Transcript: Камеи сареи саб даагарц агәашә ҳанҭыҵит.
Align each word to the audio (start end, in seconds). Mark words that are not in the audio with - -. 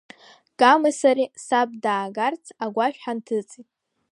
Камеи 0.59 0.95
сареи 0.99 1.33
саб 1.45 1.69
даагарц 1.83 2.43
агәашә 2.63 2.99
ҳанҭыҵит. 3.03 3.49